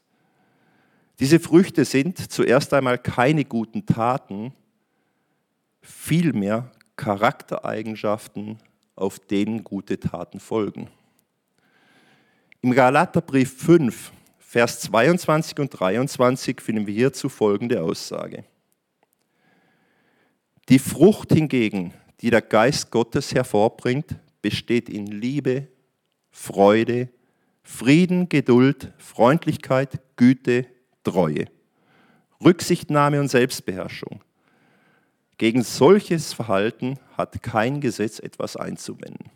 Diese 1.20 1.40
Früchte 1.40 1.84
sind 1.84 2.32
zuerst 2.32 2.74
einmal 2.74 2.98
keine 2.98 3.44
guten 3.44 3.86
Taten, 3.86 4.54
vielmehr 5.82 6.72
Charaktereigenschaften, 6.96 8.60
auf 8.96 9.20
denen 9.20 9.64
gute 9.64 10.00
Taten 10.00 10.40
folgen. 10.40 10.90
Im 12.62 12.74
Galaterbrief 12.74 13.58
5, 13.58 14.12
Vers 14.38 14.80
22 14.82 15.60
und 15.60 15.70
23 15.80 16.60
finden 16.60 16.88
wir 16.88 16.94
hierzu 16.94 17.30
folgende 17.30 17.84
Aussage. 17.84 18.46
Die 20.70 20.80
Frucht 20.80 21.34
hingegen, 21.34 21.94
die 22.22 22.30
der 22.30 22.42
Geist 22.42 22.92
Gottes 22.92 23.34
hervorbringt, 23.34 24.16
besteht 24.42 24.90
in 24.90 25.08
Liebe, 25.08 25.68
Freude, 26.32 27.10
Frieden, 27.70 28.28
Geduld, 28.28 28.92
Freundlichkeit, 28.98 30.02
Güte, 30.18 30.66
Treue, 31.04 31.46
Rücksichtnahme 32.44 33.22
und 33.22 33.30
Selbstbeherrschung. 33.30 34.22
Gegen 35.38 35.64
solches 35.64 36.34
Verhalten 36.34 37.00
hat 37.16 37.42
kein 37.42 37.80
Gesetz 37.80 38.20
etwas 38.20 38.58
einzuwenden. 38.58 39.32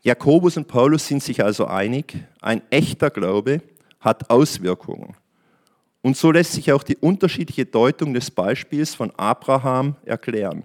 Jakobus 0.00 0.56
und 0.56 0.66
Paulus 0.66 1.06
sind 1.06 1.22
sich 1.22 1.44
also 1.44 1.66
einig, 1.66 2.16
ein 2.40 2.62
echter 2.70 3.10
Glaube 3.10 3.60
hat 4.00 4.28
Auswirkungen. 4.28 5.14
Und 6.00 6.16
so 6.16 6.32
lässt 6.32 6.54
sich 6.54 6.72
auch 6.72 6.82
die 6.82 6.96
unterschiedliche 6.96 7.66
Deutung 7.66 8.12
des 8.12 8.28
Beispiels 8.30 8.94
von 8.94 9.12
Abraham 9.16 9.94
erklären. 10.04 10.64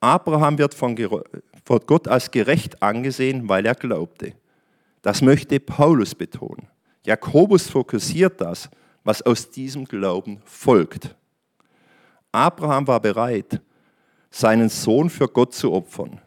Abraham 0.00 0.56
wird 0.56 0.72
von 0.72 0.96
Gott 0.96 2.08
als 2.08 2.30
gerecht 2.30 2.82
angesehen, 2.82 3.46
weil 3.48 3.66
er 3.66 3.74
glaubte. 3.74 4.32
Das 5.04 5.20
möchte 5.20 5.60
Paulus 5.60 6.14
betonen. 6.14 6.66
Jakobus 7.04 7.68
fokussiert 7.68 8.40
das, 8.40 8.70
was 9.04 9.20
aus 9.20 9.50
diesem 9.50 9.84
Glauben 9.84 10.40
folgt. 10.46 11.14
Abraham 12.32 12.86
war 12.86 13.00
bereit, 13.00 13.60
seinen 14.30 14.70
Sohn 14.70 15.10
für 15.10 15.28
Gott 15.28 15.52
zu 15.52 15.74
opfern. 15.74 16.22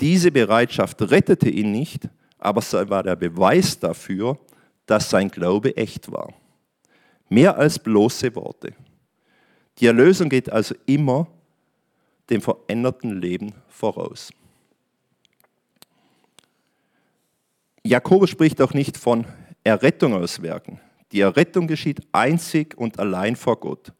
Diese 0.00 0.32
Bereitschaft 0.32 1.00
rettete 1.12 1.48
ihn 1.48 1.70
nicht, 1.70 2.08
aber 2.38 2.58
es 2.58 2.72
war 2.72 3.04
der 3.04 3.14
Beweis 3.14 3.78
dafür, 3.78 4.36
dass 4.84 5.08
sein 5.08 5.28
Glaube 5.28 5.76
echt 5.76 6.10
war. 6.10 6.34
Mehr 7.28 7.56
als 7.56 7.78
bloße 7.78 8.34
Worte. 8.34 8.74
Die 9.78 9.86
Erlösung 9.86 10.28
geht 10.28 10.50
also 10.50 10.74
immer 10.86 11.28
dem 12.28 12.40
veränderten 12.40 13.20
Leben 13.20 13.54
voraus. 13.68 14.32
Jakobus 17.84 18.30
spricht 18.30 18.60
auch 18.62 18.74
nicht 18.74 18.96
von 18.96 19.26
Errettung 19.64 20.14
aus 20.14 20.40
Werken. 20.40 20.80
Die 21.10 21.20
Errettung 21.20 21.66
geschieht 21.66 22.00
einzig 22.12 22.76
und 22.78 22.98
allein 23.00 23.34
vor 23.34 23.58
Gott. 23.58 23.92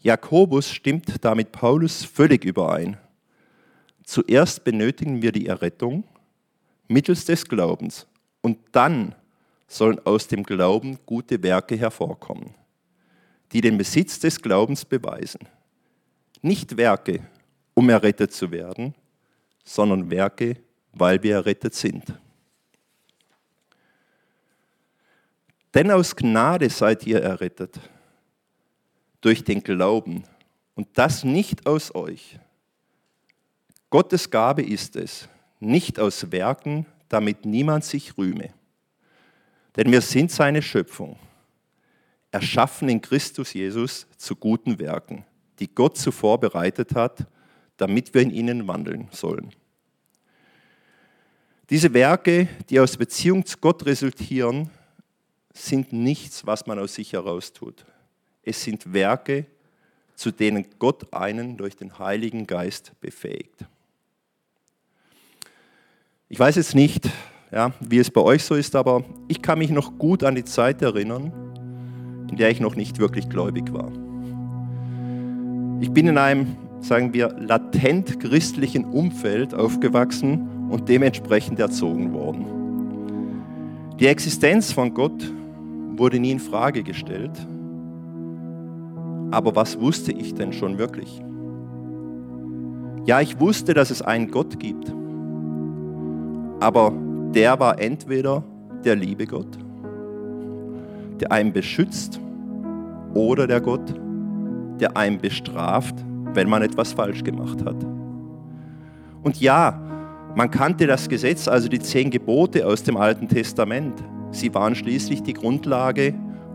Jakobus 0.00 0.70
stimmt 0.70 1.24
damit 1.24 1.52
Paulus 1.52 2.04
völlig 2.04 2.44
überein. 2.44 2.96
Zuerst 4.02 4.64
benötigen 4.64 5.22
wir 5.22 5.30
die 5.30 5.46
Errettung 5.46 6.04
mittels 6.88 7.24
des 7.24 7.44
Glaubens 7.46 8.08
und 8.42 8.58
dann 8.72 9.14
sollen 9.68 10.04
aus 10.04 10.26
dem 10.26 10.42
Glauben 10.42 10.98
gute 11.06 11.40
Werke 11.44 11.76
hervorkommen, 11.76 12.54
die 13.52 13.60
den 13.60 13.78
Besitz 13.78 14.18
des 14.18 14.42
Glaubens 14.42 14.84
beweisen. 14.84 15.46
Nicht 16.42 16.76
Werke, 16.76 17.20
um 17.74 17.88
errettet 17.88 18.32
zu 18.32 18.50
werden, 18.50 18.94
sondern 19.62 20.10
Werke, 20.10 20.56
weil 20.92 21.22
wir 21.22 21.36
errettet 21.36 21.74
sind. 21.74 22.02
Denn 25.74 25.90
aus 25.90 26.16
Gnade 26.16 26.68
seid 26.68 27.06
ihr 27.06 27.22
errettet, 27.22 27.78
durch 29.20 29.44
den 29.44 29.62
Glauben, 29.62 30.24
und 30.74 30.88
das 30.94 31.24
nicht 31.24 31.66
aus 31.66 31.94
euch. 31.94 32.38
Gottes 33.90 34.30
Gabe 34.30 34.62
ist 34.62 34.96
es, 34.96 35.28
nicht 35.58 36.00
aus 36.00 36.32
Werken, 36.32 36.86
damit 37.08 37.44
niemand 37.44 37.84
sich 37.84 38.16
rühme. 38.16 38.54
Denn 39.76 39.92
wir 39.92 40.00
sind 40.00 40.30
seine 40.30 40.62
Schöpfung, 40.62 41.18
erschaffen 42.30 42.88
in 42.88 43.00
Christus 43.00 43.52
Jesus 43.52 44.06
zu 44.16 44.34
guten 44.36 44.78
Werken, 44.78 45.24
die 45.58 45.72
Gott 45.72 45.98
zuvor 45.98 46.40
bereitet 46.40 46.94
hat, 46.94 47.26
damit 47.76 48.14
wir 48.14 48.22
in 48.22 48.30
ihnen 48.30 48.66
wandeln 48.66 49.08
sollen. 49.10 49.52
Diese 51.68 51.92
Werke, 51.94 52.48
die 52.68 52.80
aus 52.80 52.96
Beziehung 52.96 53.44
zu 53.44 53.58
Gott 53.58 53.86
resultieren, 53.86 54.70
sind 55.52 55.92
nichts, 55.92 56.46
was 56.46 56.66
man 56.66 56.78
aus 56.78 56.94
sich 56.94 57.12
heraus 57.12 57.52
tut. 57.52 57.84
Es 58.42 58.62
sind 58.62 58.92
Werke, 58.92 59.46
zu 60.14 60.30
denen 60.30 60.66
Gott 60.78 61.12
einen 61.12 61.56
durch 61.56 61.76
den 61.76 61.98
Heiligen 61.98 62.46
Geist 62.46 62.92
befähigt. 63.00 63.64
Ich 66.28 66.38
weiß 66.38 66.56
jetzt 66.56 66.74
nicht, 66.74 67.08
ja, 67.50 67.72
wie 67.80 67.98
es 67.98 68.10
bei 68.10 68.20
euch 68.20 68.44
so 68.44 68.54
ist, 68.54 68.76
aber 68.76 69.02
ich 69.28 69.42
kann 69.42 69.58
mich 69.58 69.70
noch 69.70 69.98
gut 69.98 70.22
an 70.22 70.34
die 70.34 70.44
Zeit 70.44 70.82
erinnern, 70.82 71.32
in 72.30 72.36
der 72.36 72.50
ich 72.50 72.60
noch 72.60 72.76
nicht 72.76 72.98
wirklich 72.98 73.28
gläubig 73.28 73.72
war. 73.72 73.90
Ich 75.80 75.90
bin 75.90 76.06
in 76.06 76.18
einem, 76.18 76.56
sagen 76.80 77.12
wir, 77.14 77.30
latent 77.38 78.20
christlichen 78.20 78.84
Umfeld 78.84 79.54
aufgewachsen 79.54 80.68
und 80.70 80.88
dementsprechend 80.88 81.58
erzogen 81.58 82.12
worden. 82.12 82.46
Die 83.98 84.06
Existenz 84.06 84.72
von 84.72 84.94
Gott 84.94 85.32
wurde 85.96 86.18
nie 86.18 86.32
in 86.32 86.38
Frage 86.38 86.82
gestellt. 86.82 87.46
Aber 89.30 89.54
was 89.54 89.80
wusste 89.80 90.12
ich 90.12 90.34
denn 90.34 90.52
schon 90.52 90.78
wirklich? 90.78 91.22
Ja, 93.06 93.20
ich 93.20 93.38
wusste, 93.40 93.74
dass 93.74 93.90
es 93.90 94.02
einen 94.02 94.30
Gott 94.30 94.58
gibt. 94.58 94.92
Aber 96.60 96.92
der 97.34 97.58
war 97.60 97.80
entweder 97.80 98.42
der 98.84 98.96
liebe 98.96 99.26
Gott, 99.26 99.58
der 101.20 101.32
einen 101.32 101.52
beschützt, 101.52 102.20
oder 103.14 103.46
der 103.46 103.60
Gott, 103.60 103.94
der 104.78 104.96
einen 104.96 105.18
bestraft, 105.18 105.94
wenn 106.32 106.48
man 106.48 106.62
etwas 106.62 106.92
falsch 106.92 107.24
gemacht 107.24 107.64
hat. 107.64 107.76
Und 109.22 109.40
ja, 109.40 109.80
man 110.34 110.50
kannte 110.50 110.86
das 110.86 111.08
Gesetz, 111.08 111.48
also 111.48 111.68
die 111.68 111.80
zehn 111.80 112.10
Gebote 112.10 112.66
aus 112.66 112.82
dem 112.82 112.96
Alten 112.96 113.28
Testament. 113.28 113.94
Sie 114.30 114.54
waren 114.54 114.74
schließlich 114.74 115.22
die 115.22 115.34
Grundlage, 115.34 116.14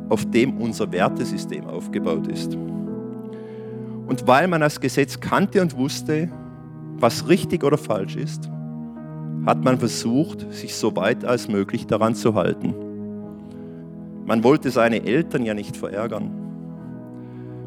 auf 0.10 0.30
dem 0.30 0.58
unser 0.62 0.92
Wertesystem 0.92 1.66
aufgebaut 1.68 2.28
ist. 2.28 2.56
Und 4.08 4.28
weil 4.28 4.48
man 4.48 4.62
das 4.62 4.80
Gesetz 4.80 5.20
kannte 5.20 5.62
und 5.62 5.76
wusste, 5.78 6.30
was 7.00 7.28
richtig 7.28 7.64
oder 7.64 7.78
falsch 7.78 8.16
ist, 8.16 8.50
hat 9.46 9.64
man 9.64 9.78
versucht, 9.78 10.52
sich 10.54 10.76
so 10.76 10.96
weit 10.96 11.26
als 11.26 11.48
möglich 11.48 11.88
daran 11.88 12.16
zu 12.16 12.36
halten. 12.36 12.74
Man 14.26 14.44
wollte 14.44 14.72
seine 14.72 15.04
Eltern 15.06 15.46
ja 15.46 15.54
nicht 15.54 15.78
verärgern. 15.78 16.32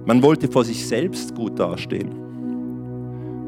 Man 0.07 0.23
wollte 0.23 0.49
vor 0.49 0.65
sich 0.65 0.87
selbst 0.87 1.35
gut 1.35 1.59
dastehen. 1.59 2.09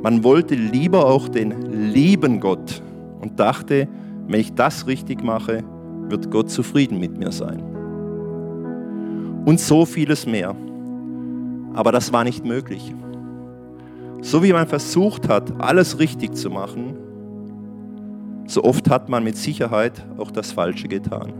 Man 0.03 0.23
wollte 0.23 0.55
lieber 0.55 1.07
auch 1.07 1.29
den 1.29 1.93
lieben 1.93 2.41
Gott 2.41 2.83
und 3.21 3.39
dachte, 3.41 3.89
wenn 4.29 4.41
ich 4.41 4.55
das 4.55 4.87
richtig 4.87 5.23
mache, 5.23 5.65
wird 6.11 6.31
Gott 6.31 6.51
zufrieden 6.51 6.99
mit 6.99 7.17
mir 7.19 7.33
sein. 7.33 7.61
Und 9.45 9.61
so 9.61 9.85
vieles 9.85 10.27
mehr. 10.27 10.55
Aber 11.75 11.93
das 11.93 12.13
war 12.13 12.25
nicht 12.25 12.45
möglich. 12.45 12.95
So 14.23 14.43
wie 14.43 14.53
man 14.53 14.67
versucht 14.67 15.29
hat, 15.29 15.53
alles 15.61 15.99
richtig 15.99 16.35
zu 16.35 16.51
machen, 16.51 16.97
so 18.47 18.65
oft 18.65 18.91
hat 18.91 19.09
man 19.09 19.25
mit 19.25 19.37
Sicherheit 19.37 20.05
auch 20.19 20.31
das 20.31 20.53
Falsche 20.53 20.89
getan. 20.89 21.33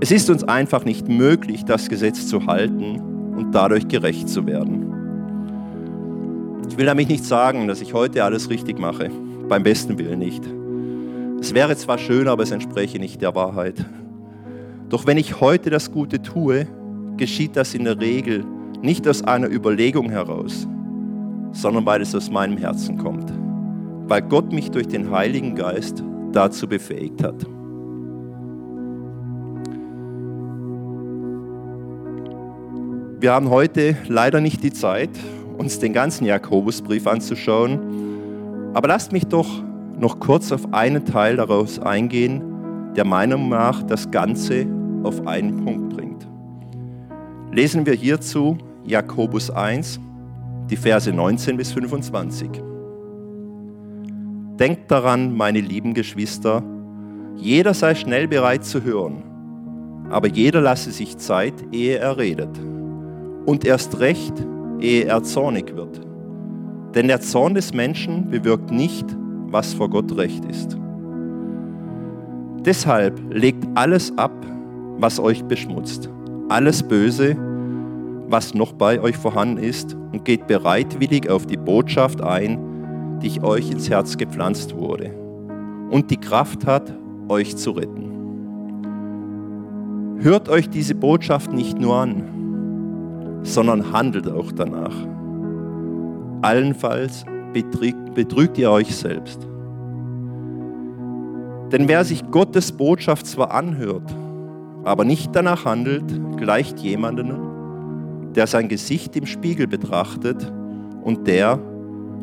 Es 0.00 0.10
ist 0.10 0.30
uns 0.30 0.44
einfach 0.44 0.84
nicht 0.84 1.08
möglich, 1.08 1.64
das 1.64 1.88
Gesetz 1.88 2.26
zu 2.28 2.46
halten 2.46 3.00
und 3.36 3.52
dadurch 3.52 3.88
gerecht 3.88 4.28
zu 4.28 4.46
werden. 4.46 4.92
Ich 6.68 6.78
will 6.78 6.86
damit 6.86 7.08
nicht 7.08 7.24
sagen, 7.24 7.68
dass 7.68 7.80
ich 7.80 7.92
heute 7.92 8.24
alles 8.24 8.50
richtig 8.50 8.78
mache, 8.78 9.10
beim 9.48 9.62
besten 9.62 9.98
Willen 9.98 10.20
nicht. 10.20 10.42
Es 11.42 11.54
wäre 11.54 11.76
zwar 11.76 11.98
schön, 11.98 12.28
aber 12.28 12.44
es 12.44 12.52
entspräche 12.52 13.00
nicht 13.00 13.20
der 13.20 13.34
Wahrheit. 13.34 13.84
Doch 14.88 15.08
wenn 15.08 15.18
ich 15.18 15.40
heute 15.40 15.70
das 15.70 15.90
Gute 15.90 16.22
tue, 16.22 16.68
geschieht 17.16 17.56
das 17.56 17.74
in 17.74 17.82
der 17.82 17.98
Regel 17.98 18.44
nicht 18.80 19.08
aus 19.08 19.24
einer 19.24 19.50
Überlegung 19.50 20.08
heraus, 20.08 20.68
sondern 21.50 21.84
weil 21.84 22.00
es 22.00 22.14
aus 22.14 22.30
meinem 22.30 22.58
Herzen 22.58 22.96
kommt, 22.96 23.32
weil 24.06 24.22
Gott 24.22 24.52
mich 24.52 24.70
durch 24.70 24.86
den 24.86 25.10
Heiligen 25.10 25.56
Geist 25.56 26.04
dazu 26.30 26.68
befähigt 26.68 27.24
hat. 27.24 27.44
Wir 33.18 33.32
haben 33.32 33.50
heute 33.50 33.96
leider 34.06 34.40
nicht 34.40 34.62
die 34.62 34.72
Zeit, 34.72 35.10
uns 35.58 35.80
den 35.80 35.92
ganzen 35.92 36.24
Jakobusbrief 36.24 37.08
anzuschauen, 37.08 37.80
aber 38.74 38.86
lasst 38.86 39.10
mich 39.10 39.26
doch 39.26 39.48
noch 40.02 40.18
kurz 40.18 40.50
auf 40.50 40.74
einen 40.74 41.04
Teil 41.04 41.36
daraus 41.36 41.78
eingehen, 41.78 42.42
der 42.96 43.04
meiner 43.04 43.36
Meinung 43.36 43.48
nach 43.48 43.82
das 43.84 44.10
Ganze 44.10 44.66
auf 45.04 45.26
einen 45.28 45.64
Punkt 45.64 45.96
bringt. 45.96 46.28
Lesen 47.52 47.86
wir 47.86 47.94
hierzu 47.94 48.58
Jakobus 48.84 49.48
1, 49.48 50.00
die 50.68 50.76
Verse 50.76 51.10
19 51.10 51.56
bis 51.56 51.70
25. 51.70 52.50
Denkt 54.58 54.90
daran, 54.90 55.36
meine 55.36 55.60
lieben 55.60 55.94
Geschwister, 55.94 56.64
jeder 57.36 57.72
sei 57.72 57.94
schnell 57.94 58.26
bereit 58.26 58.64
zu 58.64 58.82
hören, 58.82 59.22
aber 60.10 60.26
jeder 60.26 60.60
lasse 60.60 60.90
sich 60.90 61.16
Zeit, 61.16 61.54
ehe 61.70 61.98
er 61.98 62.18
redet. 62.18 62.58
Und 63.46 63.64
erst 63.64 64.00
recht, 64.00 64.34
ehe 64.80 65.04
er 65.04 65.22
zornig 65.22 65.76
wird. 65.76 66.00
Denn 66.96 67.06
der 67.06 67.20
Zorn 67.20 67.54
des 67.54 67.72
Menschen 67.72 68.30
bewirkt 68.30 68.72
nicht, 68.72 69.06
was 69.52 69.74
vor 69.74 69.88
Gott 69.90 70.16
recht 70.16 70.44
ist. 70.46 70.76
Deshalb 72.64 73.20
legt 73.30 73.66
alles 73.74 74.16
ab, 74.16 74.32
was 74.98 75.20
euch 75.20 75.44
beschmutzt, 75.44 76.08
alles 76.48 76.82
Böse, 76.82 77.36
was 78.28 78.54
noch 78.54 78.72
bei 78.72 79.00
euch 79.00 79.16
vorhanden 79.16 79.58
ist, 79.58 79.96
und 80.12 80.24
geht 80.24 80.46
bereitwillig 80.46 81.28
auf 81.28 81.46
die 81.46 81.56
Botschaft 81.56 82.20
ein, 82.22 83.18
die 83.22 83.42
euch 83.42 83.70
ins 83.70 83.88
Herz 83.90 84.16
gepflanzt 84.16 84.76
wurde 84.76 85.22
und 85.92 86.10
die 86.10 86.16
Kraft 86.16 86.66
hat, 86.66 86.92
euch 87.28 87.56
zu 87.56 87.72
retten. 87.72 88.10
Hört 90.20 90.48
euch 90.48 90.70
diese 90.70 90.94
Botschaft 90.94 91.52
nicht 91.52 91.78
nur 91.78 91.96
an, 91.96 93.40
sondern 93.42 93.92
handelt 93.92 94.28
auch 94.30 94.52
danach. 94.52 94.94
Allenfalls 96.40 97.24
betrügt, 97.52 98.14
betrügt 98.14 98.58
ihr 98.58 98.70
euch 98.70 98.94
selbst. 98.94 99.46
Denn 101.70 101.88
wer 101.88 102.04
sich 102.04 102.30
Gottes 102.30 102.72
Botschaft 102.72 103.26
zwar 103.26 103.52
anhört, 103.52 104.14
aber 104.84 105.04
nicht 105.04 105.34
danach 105.34 105.64
handelt, 105.64 106.04
gleicht 106.36 106.78
jemandem, 106.80 108.32
der 108.34 108.46
sein 108.46 108.68
Gesicht 108.68 109.16
im 109.16 109.26
Spiegel 109.26 109.66
betrachtet 109.66 110.52
und 111.02 111.26
der, 111.26 111.58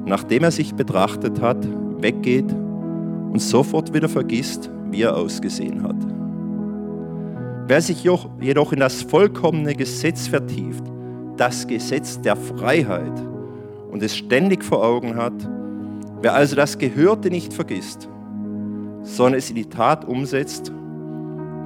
nachdem 0.06 0.44
er 0.44 0.52
sich 0.52 0.74
betrachtet 0.76 1.42
hat, 1.42 1.68
weggeht 2.00 2.52
und 2.52 3.42
sofort 3.42 3.94
wieder 3.94 4.10
vergisst, 4.10 4.70
wie 4.92 5.04
er 5.04 5.15
ausgesehen 5.15 5.84
hat. 5.84 5.96
Wer 7.68 7.82
sich 7.82 8.04
jedoch 8.04 8.74
in 8.74 8.80
das 8.80 9.04
vollkommene 9.04 9.76
Gesetz 9.76 10.28
vertieft, 10.28 10.84
das 11.38 11.68
Gesetz 11.68 12.20
der 12.20 12.36
Freiheit, 12.36 13.13
und 14.00 14.06
es 14.06 14.16
ständig 14.16 14.64
vor 14.64 14.82
Augen 14.82 15.18
hat, 15.18 15.34
wer 16.22 16.34
also 16.34 16.56
das 16.56 16.78
Gehörte 16.78 17.30
nicht 17.30 17.54
vergisst, 17.54 18.08
sondern 19.02 19.38
es 19.38 19.50
in 19.50 19.58
die 19.58 19.66
Tat 19.66 20.06
umsetzt, 20.06 20.72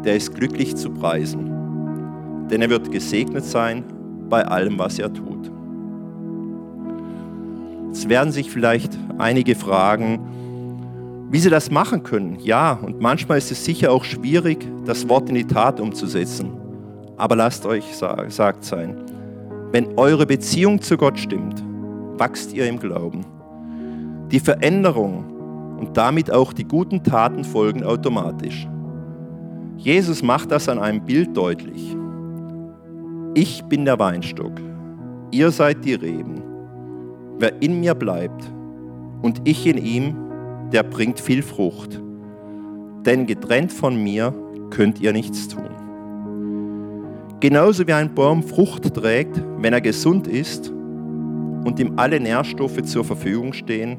der 0.04 0.16
ist 0.16 0.34
glücklich 0.34 0.76
zu 0.76 0.90
preisen. 0.90 2.48
Denn 2.50 2.64
er 2.64 2.72
wird 2.72 2.92
gesegnet 2.92 3.46
sein 3.46 3.84
bei 4.30 4.44
allem, 4.48 4.80
was 4.80 4.98
er 4.98 5.14
tut. 5.14 5.52
Jetzt 7.90 8.10
werden 8.10 8.32
sich 8.32 8.50
vielleicht 8.50 8.98
einige 9.20 9.54
fragen, 9.54 11.28
wie 11.30 11.38
sie 11.38 11.52
das 11.52 11.70
machen 11.70 12.02
können. 12.02 12.40
Ja, 12.40 12.80
und 12.82 13.00
manchmal 13.00 13.38
ist 13.38 13.52
es 13.52 13.64
sicher 13.64 13.92
auch 13.92 14.04
schwierig, 14.04 14.68
das 14.86 15.08
Wort 15.08 15.30
in 15.30 15.36
die 15.36 15.46
Tat 15.46 15.80
umzusetzen. 15.80 16.52
Aber 17.16 17.36
lasst 17.36 17.68
euch 17.68 17.86
gesagt 18.26 18.64
sein, 18.64 18.98
wenn 19.72 20.00
eure 20.00 20.26
Beziehung 20.26 20.82
zu 20.82 20.98
Gott 20.98 21.20
stimmt, 21.20 21.64
wachst 22.18 22.54
ihr 22.54 22.68
im 22.68 22.80
Glauben. 22.80 23.26
Die 24.32 24.40
Veränderung 24.40 25.78
und 25.80 25.98
damit 25.98 26.32
auch 26.32 26.54
die 26.54 26.68
guten 26.68 27.04
Taten 27.04 27.44
folgen 27.44 27.84
automatisch. 27.84 28.68
Jesus 29.78 30.24
macht 30.24 30.52
das 30.52 30.70
an 30.70 30.80
einem 30.80 31.04
Bild 31.04 31.36
deutlich. 31.36 31.96
Ich 33.34 33.64
bin 33.64 33.86
der 33.86 34.00
Weinstock, 34.00 34.54
ihr 35.32 35.52
seid 35.52 35.84
die 35.84 35.96
Reben. 35.96 36.42
Wer 37.40 37.62
in 37.62 37.80
mir 37.80 37.96
bleibt 37.96 38.52
und 39.22 39.42
ich 39.44 39.66
in 39.66 39.78
ihm, 39.78 40.16
der 40.72 40.84
bringt 40.84 41.20
viel 41.20 41.42
Frucht. 41.42 42.02
Denn 43.06 43.26
getrennt 43.26 43.74
von 43.74 44.02
mir 44.02 44.34
könnt 44.70 45.02
ihr 45.02 45.12
nichts 45.12 45.48
tun. 45.48 45.70
Genauso 47.40 47.86
wie 47.88 47.94
ein 47.94 48.14
Baum 48.16 48.42
Frucht 48.42 48.94
trägt, 48.94 49.44
wenn 49.58 49.74
er 49.74 49.82
gesund 49.82 50.28
ist 50.28 50.72
und 51.64 51.80
ihm 51.80 51.94
alle 51.96 52.20
Nährstoffe 52.20 52.82
zur 52.84 53.04
Verfügung 53.04 53.54
stehen, 53.54 53.98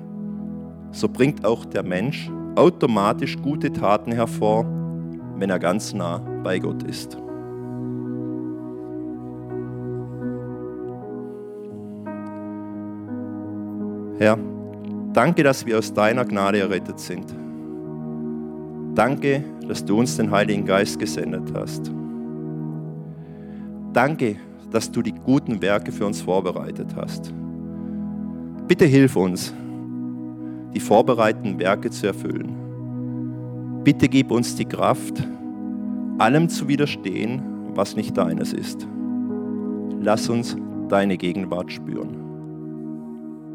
so 0.90 1.08
bringt 1.08 1.44
auch 1.44 1.64
der 1.64 1.82
Mensch 1.82 2.30
automatisch 2.56 3.36
gute 3.40 3.72
Taten 3.72 4.12
hervor, 4.12 4.64
wenn 5.38 5.50
er 5.50 5.58
ganz 5.58 5.92
nah 5.92 6.18
bei 6.42 6.58
Gott 6.58 6.82
ist. 6.84 7.18
Herr, 14.18 14.38
danke, 15.12 15.42
dass 15.42 15.66
wir 15.66 15.78
aus 15.78 15.92
deiner 15.92 16.24
Gnade 16.24 16.60
errettet 16.60 17.00
sind. 17.00 17.34
Danke, 18.94 19.42
dass 19.66 19.84
du 19.84 19.98
uns 19.98 20.16
den 20.16 20.30
Heiligen 20.30 20.64
Geist 20.64 21.00
gesendet 21.00 21.52
hast. 21.52 21.90
Danke, 23.92 24.36
dass 24.70 24.90
du 24.90 25.02
die 25.02 25.14
guten 25.14 25.60
Werke 25.60 25.90
für 25.90 26.06
uns 26.06 26.20
vorbereitet 26.20 26.94
hast. 26.96 27.32
Bitte 28.66 28.86
hilf 28.86 29.14
uns, 29.16 29.52
die 30.74 30.80
vorbereiteten 30.80 31.58
Werke 31.58 31.90
zu 31.90 32.06
erfüllen. 32.06 33.82
Bitte 33.84 34.08
gib 34.08 34.30
uns 34.30 34.56
die 34.56 34.64
Kraft, 34.64 35.22
allem 36.16 36.48
zu 36.48 36.66
widerstehen, 36.66 37.42
was 37.74 37.94
nicht 37.94 38.16
deines 38.16 38.54
ist. 38.54 38.88
Lass 40.00 40.30
uns 40.30 40.56
deine 40.88 41.18
Gegenwart 41.18 41.70
spüren. 41.72 42.16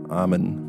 Amen. 0.09 0.68